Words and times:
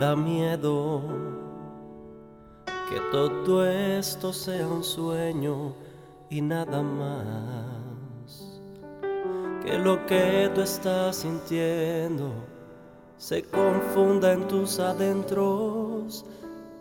da 0.00 0.16
miedo 0.16 1.02
que 2.88 2.98
todo 3.12 3.66
esto 3.66 4.32
sea 4.32 4.66
un 4.66 4.82
sueño 4.82 5.74
y 6.30 6.40
nada 6.40 6.82
más. 6.82 8.60
Que 9.62 9.78
lo 9.78 10.06
que 10.06 10.50
tú 10.54 10.62
estás 10.62 11.16
sintiendo 11.16 12.32
se 13.18 13.42
confunda 13.42 14.32
en 14.32 14.48
tus 14.48 14.80
adentros 14.80 16.24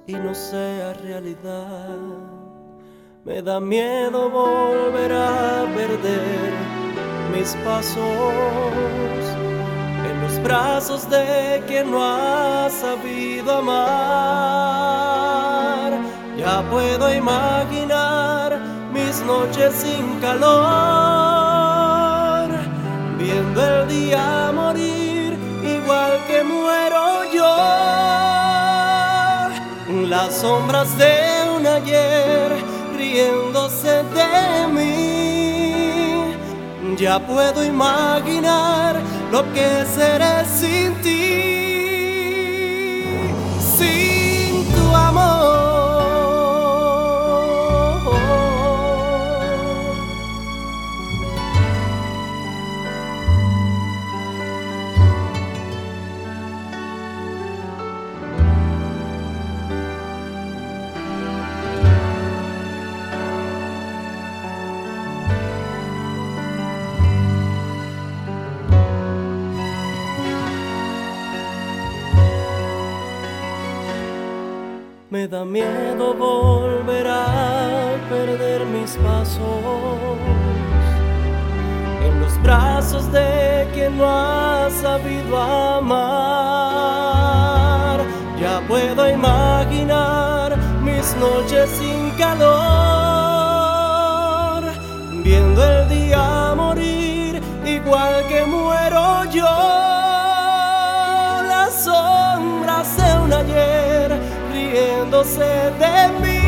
y 0.07 0.13
no 0.13 0.33
sea 0.33 0.93
realidad. 0.93 1.97
Me 3.25 3.41
da 3.41 3.59
miedo 3.59 4.29
volver 4.29 5.11
a 5.11 5.65
perder 5.75 6.53
mis 7.33 7.53
pasos 7.65 9.48
brazos 10.43 11.09
de 11.09 11.63
quien 11.67 11.91
no 11.91 12.03
ha 12.03 12.69
sabido 12.69 13.57
amar. 13.57 13.79
Ya 16.37 16.61
puedo 16.69 17.13
imaginar 17.13 18.59
mis 18.93 19.21
noches 19.21 19.73
sin 19.73 20.19
calor, 20.19 20.49
viendo 23.17 23.65
el 23.65 23.87
día 23.87 24.51
morir 24.53 25.37
igual 25.63 26.19
que 26.27 26.43
muero 26.43 27.23
yo. 27.33 27.55
Las 30.07 30.33
sombras 30.35 30.97
de 30.97 31.49
un 31.55 31.67
ayer 31.67 32.51
riéndose 32.97 34.03
de 34.17 34.67
mí. 34.73 36.35
Ya 36.97 37.19
puedo 37.19 37.63
imaginar 37.63 39.01
lo 39.31 39.43
que 39.53 39.85
seré 39.85 40.45
Me 75.11 75.27
da 75.27 75.43
miedo 75.43 76.13
volver 76.13 77.07
a 77.07 77.95
perder 78.11 78.63
mis 78.63 78.95
pasos 78.97 79.41
en 82.05 82.19
los 82.21 82.39
brazos 82.43 83.11
de 83.11 83.67
quien 83.73 83.97
no 83.97 84.07
ha 84.07 84.69
sabido 84.69 85.35
amar. 85.35 85.99
Ya 88.39 88.61
puedo 88.67 89.09
imaginar 89.09 90.55
mis 90.83 91.15
noches 91.15 91.71
sin 91.71 92.11
calor, 92.11 92.58
de 105.19 106.07
mí. 106.21 106.39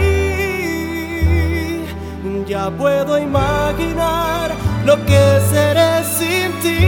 Ya 2.48 2.70
puedo 2.72 3.18
imaginar 3.20 4.52
lo 4.86 4.96
que 5.06 5.40
seré 5.52 6.02
sin 6.06 6.54
ti. 6.62 6.80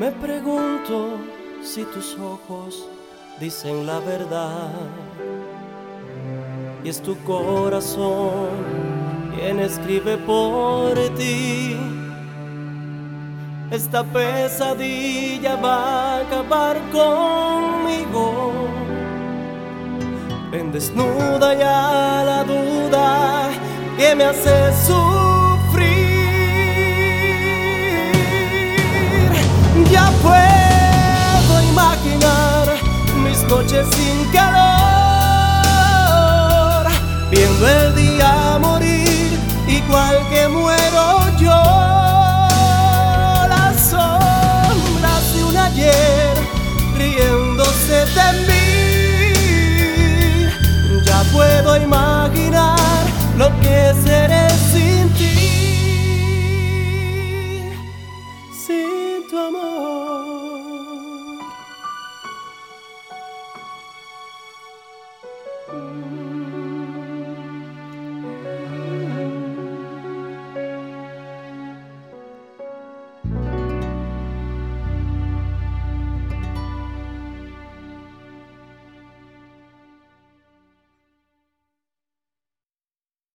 Me 0.00 0.10
pregunto 0.10 1.18
si 1.62 1.84
tus 1.84 2.18
ojos 2.18 2.88
dicen 3.38 3.86
la 3.86 4.00
verdad. 4.00 4.72
Y 6.82 6.88
es 6.88 7.00
tu 7.00 7.16
corazón 7.18 8.48
quien 9.36 9.60
escribe 9.60 10.16
por 10.18 10.94
ti. 11.16 11.76
Esta 13.70 14.02
pesadilla 14.02 15.54
va 15.56 16.16
a 16.16 16.20
acabar 16.20 16.76
conmigo. 16.90 18.67
Ven 20.50 20.72
desnuda 20.72 21.52
ya 21.52 22.22
la 22.24 22.42
duda 22.42 23.50
que 23.98 24.14
me 24.14 24.24
hace 24.24 24.72
sufrir. 24.86 25.98
Ya 29.92 30.10
puedo 30.22 31.62
imaginar 31.70 32.66
mis 33.22 33.42
noches 33.44 33.86
sin 33.94 34.24
calor, 34.32 34.48
viendo 37.30 37.68
el 37.68 37.94
día 37.94 38.58
morir 38.58 39.38
igual 39.68 40.16
que 40.30 40.47